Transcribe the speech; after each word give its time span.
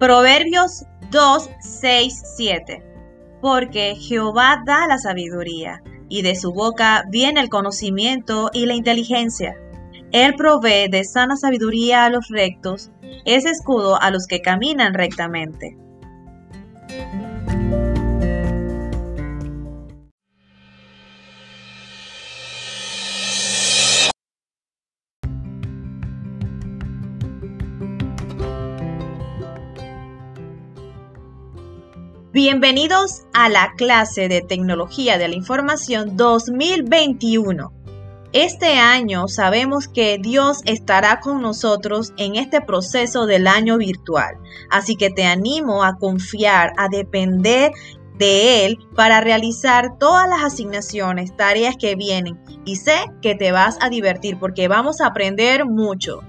Proverbios 0.00 0.86
2, 1.10 1.50
6, 1.60 2.22
7. 2.34 2.82
Porque 3.42 3.96
Jehová 3.96 4.62
da 4.64 4.86
la 4.86 4.96
sabiduría, 4.96 5.82
y 6.08 6.22
de 6.22 6.36
su 6.36 6.54
boca 6.54 7.04
viene 7.10 7.42
el 7.42 7.50
conocimiento 7.50 8.48
y 8.54 8.64
la 8.64 8.72
inteligencia. 8.72 9.56
Él 10.10 10.36
provee 10.36 10.88
de 10.90 11.04
sana 11.04 11.36
sabiduría 11.36 12.06
a 12.06 12.08
los 12.08 12.28
rectos, 12.30 12.90
es 13.26 13.44
escudo 13.44 14.00
a 14.00 14.10
los 14.10 14.26
que 14.26 14.40
caminan 14.40 14.94
rectamente. 14.94 15.76
Bienvenidos 32.32 33.22
a 33.32 33.48
la 33.48 33.72
clase 33.76 34.28
de 34.28 34.40
Tecnología 34.40 35.18
de 35.18 35.26
la 35.26 35.34
Información 35.34 36.16
2021. 36.16 37.72
Este 38.32 38.78
año 38.78 39.26
sabemos 39.26 39.88
que 39.88 40.16
Dios 40.22 40.60
estará 40.64 41.18
con 41.18 41.42
nosotros 41.42 42.12
en 42.18 42.36
este 42.36 42.60
proceso 42.60 43.26
del 43.26 43.48
año 43.48 43.78
virtual, 43.78 44.36
así 44.70 44.94
que 44.94 45.10
te 45.10 45.24
animo 45.24 45.82
a 45.82 45.96
confiar, 45.96 46.72
a 46.76 46.86
depender 46.86 47.72
de 48.16 48.64
Él 48.64 48.78
para 48.94 49.20
realizar 49.20 49.98
todas 49.98 50.28
las 50.28 50.44
asignaciones, 50.44 51.36
tareas 51.36 51.74
que 51.76 51.96
vienen 51.96 52.40
y 52.64 52.76
sé 52.76 53.06
que 53.22 53.34
te 53.34 53.50
vas 53.50 53.76
a 53.80 53.88
divertir 53.88 54.38
porque 54.38 54.68
vamos 54.68 55.00
a 55.00 55.08
aprender 55.08 55.64
mucho. 55.64 56.20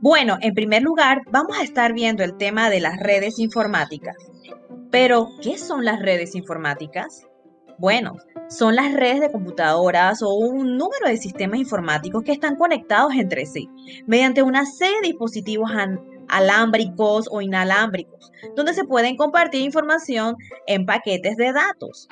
Bueno, 0.00 0.36
en 0.42 0.52
primer 0.52 0.82
lugar, 0.82 1.22
vamos 1.30 1.58
a 1.58 1.62
estar 1.62 1.94
viendo 1.94 2.22
el 2.24 2.36
tema 2.36 2.68
de 2.68 2.78
las 2.78 3.00
redes 3.00 3.38
informáticas. 3.38 4.16
Pero, 4.90 5.28
¿qué 5.42 5.56
son 5.56 5.84
las 5.84 5.98
redes 5.98 6.34
informáticas? 6.34 7.26
Bueno, 7.78 8.16
son 8.48 8.76
las 8.76 8.92
redes 8.92 9.20
de 9.20 9.32
computadoras 9.32 10.22
o 10.22 10.34
un 10.34 10.76
número 10.76 11.06
de 11.06 11.16
sistemas 11.16 11.58
informáticos 11.58 12.22
que 12.22 12.32
están 12.32 12.56
conectados 12.56 13.14
entre 13.14 13.46
sí 13.46 13.68
mediante 14.06 14.42
una 14.42 14.64
serie 14.64 15.00
de 15.02 15.08
dispositivos 15.08 15.70
alámbricos 16.28 17.28
o 17.30 17.40
inalámbricos, 17.40 18.32
donde 18.56 18.74
se 18.74 18.84
pueden 18.84 19.16
compartir 19.16 19.62
información 19.62 20.36
en 20.66 20.86
paquetes 20.86 21.36
de 21.36 21.52
datos. 21.52 22.08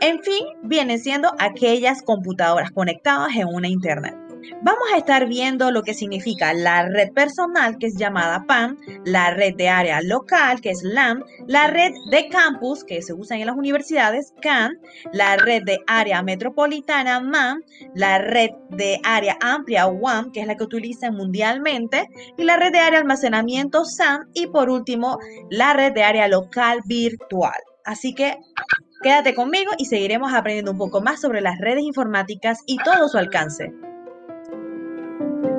En 0.00 0.22
fin, 0.22 0.44
vienen 0.62 0.98
siendo 0.98 1.30
aquellas 1.38 2.02
computadoras 2.02 2.70
conectadas 2.70 3.36
en 3.36 3.48
una 3.48 3.68
Internet. 3.68 4.21
Vamos 4.62 4.84
a 4.92 4.98
estar 4.98 5.26
viendo 5.26 5.70
lo 5.70 5.82
que 5.82 5.94
significa 5.94 6.52
la 6.52 6.88
red 6.88 7.12
personal, 7.12 7.78
que 7.78 7.86
es 7.86 7.96
llamada 7.96 8.44
PAN, 8.46 8.76
la 9.04 9.32
red 9.34 9.54
de 9.56 9.68
área 9.68 10.00
local, 10.02 10.60
que 10.60 10.70
es 10.70 10.82
LAN, 10.82 11.24
la 11.46 11.68
red 11.68 11.92
de 12.10 12.28
campus, 12.28 12.84
que 12.84 13.02
se 13.02 13.12
usa 13.12 13.36
en 13.36 13.46
las 13.46 13.56
universidades, 13.56 14.32
CAN, 14.40 14.72
la 15.12 15.36
red 15.36 15.62
de 15.64 15.78
área 15.86 16.22
metropolitana, 16.22 17.20
MAN, 17.20 17.62
la 17.94 18.18
red 18.18 18.50
de 18.70 19.00
área 19.04 19.36
amplia, 19.40 19.86
WAM, 19.86 20.32
que 20.32 20.40
es 20.40 20.46
la 20.46 20.56
que 20.56 20.64
utilizan 20.64 21.14
mundialmente, 21.14 22.08
y 22.36 22.44
la 22.44 22.56
red 22.56 22.72
de 22.72 22.80
área 22.80 22.98
almacenamiento, 22.98 23.84
SAM, 23.84 24.28
y 24.34 24.46
por 24.46 24.70
último, 24.70 25.18
la 25.50 25.72
red 25.72 25.92
de 25.92 26.02
área 26.02 26.28
local 26.28 26.80
virtual. 26.86 27.60
Así 27.84 28.14
que 28.14 28.38
quédate 29.02 29.34
conmigo 29.34 29.72
y 29.78 29.86
seguiremos 29.86 30.32
aprendiendo 30.32 30.70
un 30.70 30.78
poco 30.78 31.00
más 31.00 31.20
sobre 31.20 31.40
las 31.40 31.58
redes 31.58 31.82
informáticas 31.82 32.60
y 32.66 32.76
todo 32.78 33.08
su 33.08 33.18
alcance. 33.18 33.72
thank 35.22 35.44
you 35.44 35.51